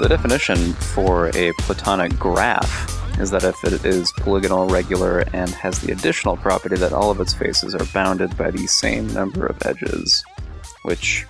The 0.00 0.08
definition 0.08 0.72
for 0.72 1.28
a 1.36 1.52
platonic 1.58 2.18
graph 2.18 3.20
is 3.20 3.30
that 3.32 3.44
if 3.44 3.62
it 3.64 3.84
is 3.84 4.10
polygonal, 4.12 4.66
regular, 4.66 5.20
and 5.34 5.50
has 5.50 5.78
the 5.80 5.92
additional 5.92 6.38
property 6.38 6.76
that 6.76 6.94
all 6.94 7.10
of 7.10 7.20
its 7.20 7.34
faces 7.34 7.74
are 7.74 7.84
bounded 7.92 8.34
by 8.38 8.50
the 8.50 8.66
same 8.66 9.12
number 9.12 9.44
of 9.44 9.58
edges, 9.66 10.24
which 10.84 11.26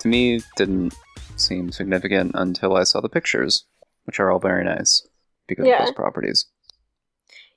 to 0.00 0.08
me 0.08 0.42
didn't 0.56 0.94
seem 1.36 1.72
significant 1.72 2.32
until 2.34 2.76
I 2.76 2.84
saw 2.84 3.00
the 3.00 3.08
pictures, 3.08 3.64
which 4.04 4.20
are 4.20 4.30
all 4.30 4.38
very 4.38 4.64
nice 4.64 5.06
because 5.48 5.66
Yeah. 5.66 5.78
of 5.78 5.86
those 5.86 5.94
properties. 5.94 6.44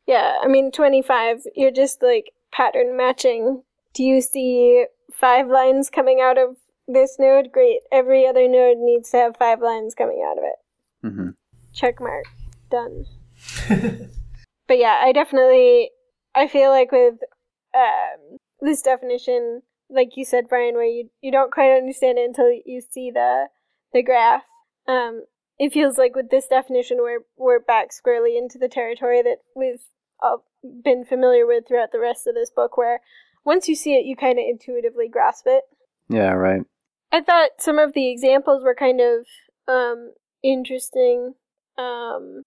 Yeah, 0.06 0.38
I 0.42 0.48
mean, 0.48 0.72
25, 0.72 1.46
you're 1.56 1.72
just 1.72 2.02
like 2.02 2.32
pattern 2.54 2.96
matching. 2.96 3.64
Do 3.94 4.04
you 4.04 4.22
see 4.22 4.86
five 5.12 5.48
lines 5.48 5.90
coming 5.90 6.22
out 6.22 6.38
of 6.38 6.56
this 6.88 7.18
node? 7.20 7.52
Great. 7.52 7.80
Every 7.92 8.28
other 8.28 8.48
node 8.48 8.78
needs 8.80 9.10
to 9.12 9.18
have 9.18 9.38
five 9.38 9.62
lines 9.62 9.96
coming 9.96 10.24
out 10.26 10.38
of 10.38 10.44
it. 10.44 11.14
hmm 11.16 11.30
Check 11.74 12.00
mark. 12.00 12.26
Done. 12.70 13.06
But 14.68 14.78
yeah, 14.78 15.02
I 15.04 15.12
definitely, 15.12 15.92
I 16.36 16.48
feel 16.48 16.70
like 16.70 16.92
with 16.92 17.16
um, 17.76 18.38
this 18.62 18.82
definition, 18.82 19.62
like 19.90 20.16
you 20.16 20.26
said, 20.26 20.48
Brian, 20.48 20.76
where 20.76 20.86
you, 20.86 21.10
you 21.22 21.32
don't 21.32 21.52
quite 21.52 21.76
understand 21.76 22.18
it 22.18 22.26
until 22.26 22.52
you 22.66 22.82
see 22.82 23.12
the 23.12 23.48
the 23.92 24.02
graph. 24.02 24.44
Um, 24.88 25.26
it 25.60 25.74
feels 25.74 25.98
like 25.98 26.16
with 26.16 26.30
this 26.30 26.48
definition, 26.48 26.98
we're 27.00 27.26
we're 27.38 27.60
back 27.60 27.92
squarely 27.92 28.38
into 28.38 28.58
the 28.58 28.70
territory 28.70 29.22
that 29.22 29.38
we've 29.56 29.84
all 30.22 30.46
been 30.84 31.06
familiar 31.06 31.46
with 31.46 31.68
throughout 31.68 31.92
the 31.92 32.00
rest 32.00 32.26
of 32.26 32.34
this 32.34 32.50
book, 32.50 32.78
where 32.78 33.02
once 33.46 33.68
you 33.68 33.76
see 33.76 33.96
it, 33.96 34.06
you 34.06 34.16
kind 34.16 34.40
of 34.40 34.46
intuitively 34.50 35.10
grasp 35.10 35.44
it. 35.46 35.64
Yeah, 36.10 36.32
right. 36.32 36.62
I 37.14 37.22
thought 37.22 37.52
some 37.60 37.78
of 37.78 37.94
the 37.94 38.10
examples 38.10 38.64
were 38.64 38.74
kind 38.74 39.00
of 39.00 39.28
um, 39.68 40.14
interesting. 40.44 41.36
Um, 41.78 42.42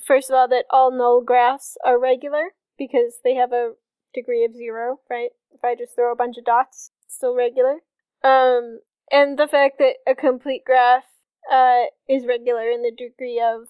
first 0.00 0.30
of 0.30 0.36
all, 0.36 0.46
that 0.48 0.66
all 0.70 0.92
null 0.92 1.20
graphs 1.20 1.76
are 1.84 1.98
regular 1.98 2.50
because 2.78 3.18
they 3.24 3.34
have 3.34 3.52
a 3.52 3.72
degree 4.14 4.44
of 4.44 4.54
zero, 4.54 5.00
right? 5.10 5.30
If 5.50 5.64
I 5.64 5.74
just 5.74 5.96
throw 5.96 6.12
a 6.12 6.16
bunch 6.16 6.38
of 6.38 6.44
dots, 6.44 6.92
it's 7.04 7.16
still 7.16 7.34
regular. 7.34 7.78
Um, 8.22 8.78
and 9.10 9.36
the 9.36 9.48
fact 9.48 9.78
that 9.78 9.96
a 10.06 10.14
complete 10.14 10.62
graph 10.64 11.06
uh, 11.50 11.86
is 12.08 12.24
regular 12.24 12.70
in 12.70 12.82
the 12.82 12.92
degree 12.92 13.42
of 13.44 13.68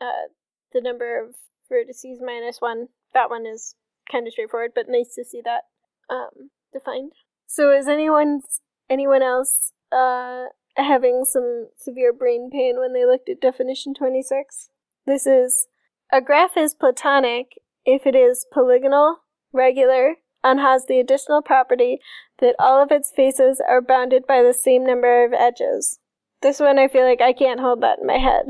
uh, 0.00 0.32
the 0.72 0.80
number 0.80 1.22
of 1.22 1.34
vertices 1.70 2.16
minus 2.24 2.62
one. 2.62 2.88
That 3.12 3.28
one 3.28 3.44
is 3.44 3.74
kind 4.10 4.26
of 4.26 4.32
straightforward, 4.32 4.72
but 4.74 4.86
nice 4.88 5.14
to 5.16 5.24
see 5.24 5.42
that 5.44 5.64
um, 6.08 6.50
defined. 6.72 7.12
So, 7.46 7.70
is 7.70 7.86
anyone 7.86 8.40
anyone 8.88 9.22
else 9.22 9.72
uh, 9.92 10.46
having 10.76 11.24
some 11.24 11.68
severe 11.76 12.12
brain 12.12 12.50
pain 12.50 12.78
when 12.78 12.92
they 12.92 13.04
looked 13.04 13.28
at 13.28 13.40
definition 13.40 13.94
26? 13.94 14.68
This 15.06 15.26
is 15.26 15.68
a 16.12 16.20
graph 16.20 16.56
is 16.56 16.74
platonic 16.74 17.52
if 17.84 18.06
it 18.06 18.14
is 18.14 18.46
polygonal, 18.52 19.18
regular, 19.52 20.16
and 20.44 20.60
has 20.60 20.86
the 20.86 21.00
additional 21.00 21.42
property 21.42 22.00
that 22.38 22.56
all 22.58 22.82
of 22.82 22.90
its 22.90 23.10
faces 23.14 23.60
are 23.68 23.80
bounded 23.80 24.26
by 24.26 24.42
the 24.42 24.54
same 24.54 24.84
number 24.84 25.24
of 25.24 25.32
edges. 25.32 25.98
This 26.42 26.60
one 26.60 26.78
I 26.78 26.88
feel 26.88 27.04
like 27.04 27.20
I 27.20 27.32
can't 27.32 27.60
hold 27.60 27.80
that 27.82 28.00
in 28.00 28.06
my 28.06 28.18
head. 28.18 28.46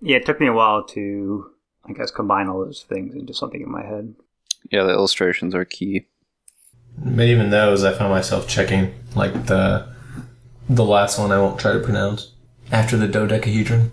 Yeah, 0.00 0.16
it 0.16 0.26
took 0.26 0.40
me 0.40 0.48
a 0.48 0.52
while 0.52 0.84
to, 0.88 1.52
I 1.88 1.92
guess, 1.92 2.10
combine 2.10 2.48
all 2.48 2.64
those 2.64 2.82
things 2.82 3.14
into 3.14 3.32
something 3.32 3.60
in 3.60 3.70
my 3.70 3.84
head. 3.84 4.14
Yeah, 4.70 4.82
the 4.82 4.90
illustrations 4.90 5.54
are 5.54 5.64
key. 5.64 6.06
But 6.98 7.26
even 7.26 7.50
those, 7.50 7.84
I 7.84 7.92
found 7.92 8.10
myself 8.10 8.48
checking, 8.48 8.94
like 9.14 9.46
the 9.46 9.94
the 10.68 10.84
last 10.84 11.18
one 11.18 11.32
I 11.32 11.38
won't 11.38 11.60
try 11.60 11.72
to 11.72 11.80
pronounce. 11.80 12.32
After 12.72 12.96
the 12.96 13.06
dodecahedron, 13.06 13.92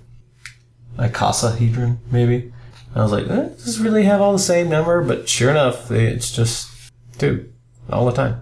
icosahedron, 0.97 1.97
maybe. 2.11 2.51
I 2.95 3.01
was 3.01 3.11
like, 3.11 3.29
eh, 3.29 3.49
does 3.49 3.65
this 3.65 3.79
really 3.79 4.03
have 4.03 4.21
all 4.21 4.33
the 4.33 4.39
same 4.39 4.69
number? 4.69 5.03
But 5.03 5.27
sure 5.27 5.51
enough, 5.51 5.91
it's 5.91 6.31
just 6.31 6.71
two 7.17 7.51
all 7.91 8.05
the 8.05 8.11
time. 8.11 8.41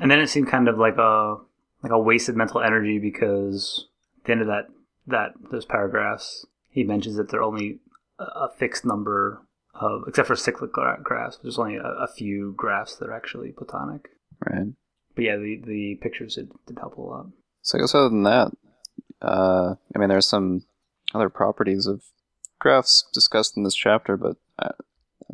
And 0.00 0.10
then 0.10 0.20
it 0.20 0.28
seemed 0.28 0.48
kind 0.48 0.68
of 0.68 0.78
like 0.78 0.96
a 0.98 1.36
like 1.82 1.92
a 1.92 1.98
wasted 1.98 2.36
mental 2.36 2.60
energy 2.60 2.98
because 2.98 3.88
at 4.18 4.24
the 4.24 4.32
end 4.32 4.40
of 4.40 4.46
that 4.48 4.66
that 5.06 5.32
those 5.50 5.64
paragraphs, 5.64 6.46
he 6.70 6.84
mentions 6.84 7.16
that 7.16 7.30
there 7.30 7.40
are 7.40 7.44
only 7.44 7.80
a, 8.18 8.24
a 8.24 8.50
fixed 8.56 8.84
number 8.84 9.42
of, 9.74 10.02
except 10.06 10.28
for 10.28 10.36
cyclic 10.36 10.72
graphs. 10.72 11.38
There's 11.42 11.58
only 11.58 11.76
a, 11.76 11.82
a 11.82 12.08
few 12.08 12.54
graphs 12.56 12.96
that 12.96 13.08
are 13.08 13.14
actually 13.14 13.52
platonic. 13.52 14.10
Right. 14.44 14.68
But 15.14 15.24
yeah, 15.24 15.36
the 15.36 15.60
the 15.64 15.98
pictures 16.00 16.36
did, 16.36 16.50
did 16.66 16.78
help 16.78 16.96
a 16.96 17.00
lot. 17.00 17.26
So 17.62 17.78
I 17.78 17.80
guess 17.80 17.94
other 17.94 18.08
than 18.08 18.24
that, 18.24 18.52
uh, 19.20 19.74
I 19.94 19.98
mean, 19.98 20.08
there's 20.08 20.26
some 20.26 20.64
other 21.14 21.28
properties 21.28 21.86
of 21.86 22.02
graphs 22.58 23.04
discussed 23.12 23.56
in 23.56 23.62
this 23.62 23.74
chapter, 23.74 24.16
but 24.16 24.36
uh, 24.58 24.70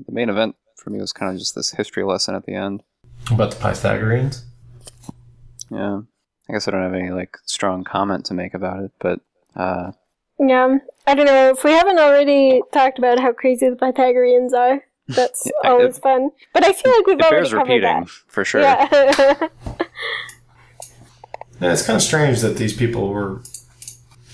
the 0.07 0.13
main 0.13 0.29
event 0.29 0.57
for 0.77 0.91
me 0.91 0.99
was 1.01 1.13
kind 1.13 1.33
of 1.33 1.39
just 1.39 1.55
this 1.55 1.73
history 1.73 2.05
lesson 2.05 2.35
at 2.35 2.45
the 2.47 2.55
end. 2.55 2.83
About 3.31 3.51
the 3.53 3.57
Pythagoreans. 3.57 4.45
Yeah, 5.71 6.03
I 6.49 6.53
guess 6.53 6.69
I 6.69 6.71
don't 6.71 6.83
have 6.83 6.95
any 6.95 7.11
like 7.11 7.37
strong 7.45 7.85
comment 7.85 8.25
to 8.27 8.35
make 8.35 8.55
about 8.55 8.83
it, 8.83 8.93
but 8.99 9.21
uh, 9.57 9.93
Yeah, 10.39 10.79
I 11.07 11.15
don't 11.15 11.27
know 11.27 11.51
if 11.51 11.65
we 11.65 11.73
haven't 11.73 11.99
already 11.99 12.63
talked 12.73 12.99
about 12.99 13.19
how 13.19 13.33
crazy 13.33 13.69
the 13.69 13.77
Pythagoreans 13.77 14.53
are. 14.55 14.83
That's 15.09 15.47
Yeah, 15.47 15.71
always 15.71 15.97
it- 15.99 16.03
fun. 16.03 16.31
But 16.53 16.65
I 16.65 16.73
feel 16.73 16.93
like 16.93 17.07
we've 17.07 17.19
it 17.19 17.25
already 17.25 17.37
bears 17.37 17.51
covered 17.53 17.69
repeating 17.69 18.01
that. 18.01 18.09
for 18.29 18.45
sure. 18.45 18.61
Yeah. 18.61 19.49
Yeah, 21.61 21.73
it's 21.73 21.85
kind 21.87 21.97
of 21.97 22.03
strange 22.03 22.41
that 22.41 22.57
these 22.57 22.75
people 22.77 23.09
were 23.09 23.41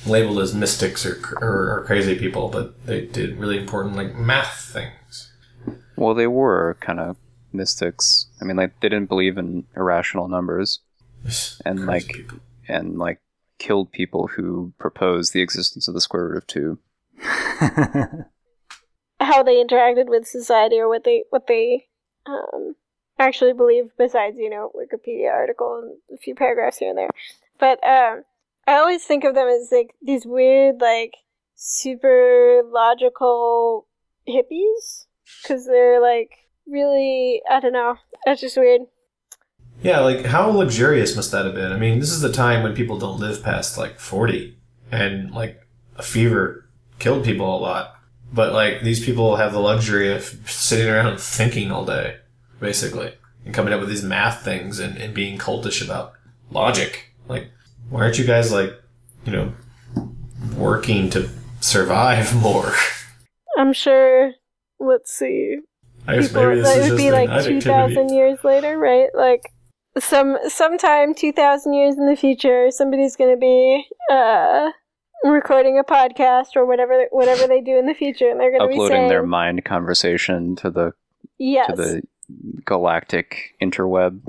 labeled 0.07 0.39
as 0.41 0.55
mystics 0.55 1.07
or, 1.07 1.19
or, 1.41 1.71
or 1.79 1.85
crazy 1.87 2.19
people, 2.19 2.49
but 2.49 2.85
they 2.87 3.07
did 3.07 3.39
really 3.39 3.57
important 3.59 3.97
like 3.97 4.15
math 4.15 4.71
things. 4.73 5.33
Well, 5.97 6.15
they 6.15 6.27
were 6.27 6.77
kind 6.81 7.01
of 7.01 7.17
mystics. 7.53 8.27
I 8.41 8.45
mean, 8.45 8.57
like 8.57 8.79
they 8.81 8.89
didn't 8.89 9.09
believe 9.09 9.39
in 9.39 9.65
irrational 9.77 10.29
numbers 10.29 10.81
And, 11.65 11.79
Crazy 11.79 11.87
like, 11.87 12.07
people. 12.09 12.39
and 12.69 12.99
like 12.99 13.21
killed 13.59 13.93
people 13.93 14.27
who 14.29 14.75
proposed 14.79 15.33
the 15.33 15.41
existence 15.41 15.89
of 15.89 15.95
the 15.95 16.01
square 16.01 16.25
root 16.29 16.37
of 16.39 16.47
two. 16.47 16.79
how 19.21 19.43
they 19.43 19.63
interacted 19.65 20.07
with 20.09 20.27
society 20.27 20.79
or 20.79 20.89
what 20.89 21.05
they 21.05 21.25
what 21.31 21.47
they 21.47 21.87
um, 22.27 22.75
actually 23.19 23.53
believe 23.53 23.91
besides 23.97 24.37
you 24.39 24.51
know 24.51 24.71
wikipedia 24.75 25.31
article 25.31 25.81
and 25.83 26.19
a 26.19 26.21
few 26.21 26.35
paragraphs 26.35 26.79
here 26.79 26.91
and 26.91 26.99
there. 26.99 27.11
But 27.59 27.79
um, 27.87 28.25
i 28.67 28.75
always 28.75 29.05
think 29.05 29.25
of 29.25 29.35
them 29.35 29.49
as 29.49 29.69
like 29.71 29.95
these 30.03 30.27
weird 30.27 30.81
like 30.81 31.15
super 31.55 32.63
logical 32.67 33.87
hippies. 34.29 35.07
Because 35.43 35.67
they're 35.67 36.01
like 36.01 36.31
really 36.67 37.43
i 37.51 37.61
don't 37.61 37.73
know. 37.73 37.97
That's 38.25 38.41
just 38.41 38.57
weird. 38.57 38.83
Yeah, 39.83 40.01
like 40.01 40.25
how 40.25 40.51
luxurious 40.51 41.15
must 41.15 41.31
that 41.33 41.45
have 41.45 41.55
been? 41.55 41.73
I 41.73 41.77
mean, 41.77 41.99
this 41.99 42.11
is 42.11 42.21
the 42.21 42.33
time 42.33 42.63
when 42.63 42.75
people 42.75 42.99
don't 42.99 43.21
live 43.21 43.43
past 43.43 43.77
like 43.77 43.99
40 43.99 44.57
and 44.91 45.31
like 45.33 45.61
a 45.97 46.03
fever 46.03 46.69
killed 46.99 47.25
people 47.25 47.57
a 47.57 47.61
lot. 47.61 47.95
But 48.33 48.53
like 48.53 48.83
these 48.83 49.05
people 49.05 49.37
have 49.37 49.53
the 49.53 49.61
luxury 49.61 50.13
of 50.13 50.25
sitting 50.47 50.89
around 50.89 51.21
thinking 51.21 51.71
all 51.71 51.85
day, 51.85 52.17
basically, 52.65 53.13
and 53.45 53.55
coming 53.55 53.73
up 53.73 53.81
with 53.81 53.89
these 53.89 54.03
math 54.03 54.43
things 54.43 54.79
and, 54.81 54.97
and 54.97 55.15
being 55.15 55.39
cultish 55.39 55.85
about 55.85 56.15
logic. 56.51 57.15
Like, 57.29 57.51
why 57.91 58.03
aren't 58.03 58.19
you 58.19 58.25
guys 58.25 58.51
like, 58.51 58.73
you 59.25 59.33
know, 59.33 59.53
working 60.57 61.11
to 61.11 61.28
survive 61.61 62.34
more? 62.43 62.72
i'm 63.57 63.72
sure 63.72 64.33
let's 64.81 65.13
see 65.13 65.59
I 66.07 66.16
guess 66.16 66.28
people 66.28 66.47
maybe 66.47 66.61
this 66.61 66.69
that 66.69 66.78
is 66.78 66.91
would 66.91 66.99
just 66.99 67.05
be 67.05 67.13
like 67.13 67.45
2000 67.45 68.09
years 68.11 68.39
later 68.45 68.78
right 68.78 69.09
like 69.15 69.53
some 69.99 70.37
sometime 70.49 71.15
2000 71.15 71.72
years 71.72 71.97
in 71.97 72.07
the 72.07 72.17
future 72.17 72.71
somebody's 72.71 73.17
going 73.17 73.31
to 73.31 73.39
be 73.39 73.84
uh 74.10 74.71
recording 75.25 75.78
a 75.78 75.84
podcast 75.84 76.57
or 76.57 76.67
whatever 76.67 77.07
whatever 77.10 77.47
they 77.47 77.60
do 77.60 77.78
in 77.78 77.87
the 77.87 77.95
future 77.95 78.28
and 78.28 78.41
they're 78.41 78.51
going 78.51 78.60
to 78.60 78.69
be 78.69 78.75
Uploading 78.75 78.97
saying 78.97 79.09
their 79.09 79.25
mind 79.25 79.65
conversation 79.65 80.57
to 80.57 80.71
the 80.71 80.93
yes 81.39 81.69
to 81.69 81.77
the 81.77 82.03
galactic 82.65 83.54
interweb. 83.63 84.21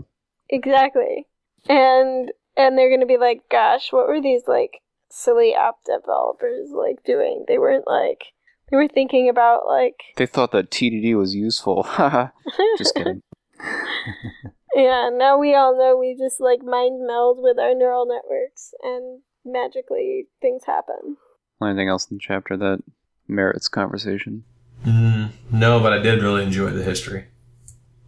exactly 0.50 1.28
and 1.68 2.32
and 2.58 2.78
they're 2.78 2.90
going 2.90 3.00
to 3.02 3.06
be 3.06 3.18
like 3.18 3.42
gosh 3.50 3.92
what 3.92 4.08
were 4.08 4.22
these 4.22 4.44
like 4.48 4.82
silly 5.10 5.54
app 5.54 5.76
developers 5.86 6.70
like 6.72 7.04
doing 7.06 7.46
they 7.48 7.58
weren't 7.58 7.88
like 7.88 8.26
they 8.72 8.78
were 8.78 8.88
thinking 8.88 9.30
about 9.30 9.68
like 9.68 9.96
They 10.18 10.26
thought 10.26 10.52
that 10.54 10.72
TDD 10.72 11.16
was 11.16 11.36
useful. 11.36 11.84
Haha. 11.84 12.30
Just 12.80 12.96
kidding. 12.96 13.22
Yeah, 14.76 15.10
now 15.14 15.38
we 15.38 15.56
all 15.56 15.78
know 15.78 15.96
we 15.96 16.18
just 16.20 16.42
like 16.42 16.62
mind 16.62 17.08
meld 17.08 17.38
with 17.40 17.58
our 17.58 17.74
neural 17.74 18.06
networks 18.06 18.74
and 18.84 19.22
magically 19.46 20.26
things 20.42 20.64
happen. 20.66 21.16
Anything 21.64 21.88
else 21.88 22.12
in 22.12 22.18
the 22.18 22.22
chapter 22.22 22.58
that 22.58 22.84
merits 23.26 23.70
conversation? 23.70 24.44
Mm, 24.86 25.30
no, 25.50 25.80
but 25.80 25.94
I 25.94 26.00
did 26.00 26.22
really 26.22 26.44
enjoy 26.44 26.72
the 26.72 26.84
history. 26.84 27.28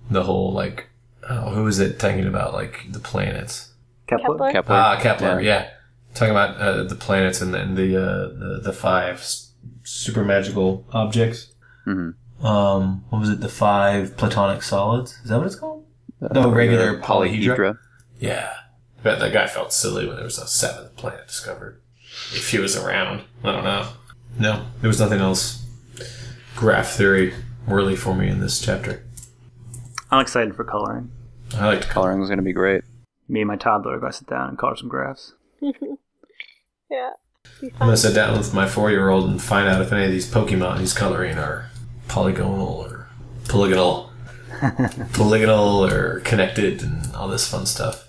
The 0.10 0.24
whole 0.24 0.54
like, 0.54 0.88
oh, 1.30 1.50
who 1.52 1.64
was 1.64 1.80
it 1.80 2.00
talking 2.00 2.26
about 2.26 2.54
like 2.54 2.86
the 2.92 3.00
planets? 3.00 3.74
Kepler? 4.08 4.36
Kepler? 4.38 4.52
Kepler. 4.54 4.76
Ah, 4.76 5.00
Kepler. 5.02 5.42
Yeah. 5.42 5.64
Yeah, 5.64 5.70
talking 6.14 6.32
about 6.32 6.58
uh, 6.58 6.84
the 6.84 6.96
planets 6.96 7.42
and 7.42 7.54
then 7.54 7.76
the, 7.76 7.98
uh, 7.98 8.28
the 8.30 8.62
the 8.64 8.74
five 8.74 9.26
super 9.84 10.24
magical 10.24 10.86
objects. 10.94 11.54
hmm 11.86 12.12
Um, 12.44 13.04
what 13.10 13.20
was 13.20 13.30
it? 13.30 13.42
The 13.42 13.50
five 13.50 14.16
platonic 14.18 14.62
solids. 14.64 15.20
Is 15.24 15.30
that 15.30 15.38
what 15.38 15.48
it's 15.48 15.56
called? 15.56 15.86
No, 16.22 16.50
regular 16.52 17.00
polyhedra. 17.00 17.78
Yeah. 18.20 18.52
I 19.00 19.02
bet 19.04 19.20
that 19.20 19.34
guy 19.34 19.46
felt 19.48 19.72
silly 19.74 20.08
when 20.08 20.16
there 20.16 20.26
was 20.26 20.40
a 20.40 20.48
seventh 20.48 20.96
planet 20.96 21.28
discovered. 21.28 21.82
If 22.34 22.50
he 22.50 22.58
was 22.58 22.76
around. 22.76 23.22
I 23.44 23.52
don't 23.52 23.64
know. 23.64 23.88
No, 24.40 24.66
there 24.82 24.88
was 24.88 25.00
nothing 25.00 25.20
else 25.20 25.64
graph 26.56 26.90
theory 26.92 27.34
really 27.68 27.96
for 27.96 28.16
me 28.16 28.28
in 28.28 28.40
this 28.40 28.60
chapter. 28.60 29.04
I'm 30.12 30.20
excited 30.22 30.56
for 30.56 30.64
coloring. 30.64 31.12
I 31.56 31.66
like 31.68 31.82
to. 31.82 31.88
Coloring 31.88 32.22
is 32.22 32.30
going 32.30 32.40
to 32.40 32.44
be 32.44 32.54
great. 32.54 32.84
Me 33.28 33.42
and 33.42 33.48
my 33.48 33.56
toddler 33.58 33.96
are 33.96 34.00
going 34.00 34.12
to 34.12 34.18
sit 34.18 34.28
down 34.28 34.50
and 34.50 34.58
color 34.58 34.76
some 34.76 34.88
graphs. 34.90 35.34
yeah. 35.62 37.12
I'm 37.62 37.70
gonna 37.80 37.98
sit 37.98 38.14
down 38.14 38.38
with 38.38 38.54
my 38.54 38.68
four 38.68 38.92
year 38.92 39.10
old 39.10 39.30
and 39.30 39.42
find 39.42 39.68
out 39.70 39.82
if 39.82 39.92
any 39.92 40.06
of 40.06 40.12
these 40.12 40.30
Pokemon 40.32 40.80
he's 40.80 40.94
coloring 40.94 41.38
are 41.38 41.70
polygonal 42.08 42.68
or 42.86 43.08
polygonal, 43.48 44.12
polygonal 45.14 45.86
or 45.86 46.20
connected, 46.22 46.84
and 46.84 47.16
all 47.16 47.28
this 47.30 47.50
fun 47.50 47.66
stuff. 47.66 48.06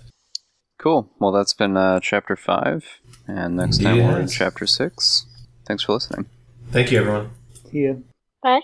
Cool. 0.79 1.09
Well, 1.19 1.33
that's 1.33 1.55
been 1.55 1.77
uh, 1.77 2.01
chapter 2.01 2.37
five, 2.37 2.85
and 3.27 3.57
next 3.57 3.81
time 3.81 3.99
we're 3.99 4.17
in 4.17 4.23
Yes. 4.23 4.35
chapter 4.35 4.67
six. 4.67 5.27
Thanks 5.67 5.85
for 5.85 5.93
listening. 5.95 6.27
Thank 6.71 6.91
you, 6.91 6.99
everyone. 6.99 7.31
See 7.71 7.79
you. 7.79 8.05
Bye. 8.43 8.61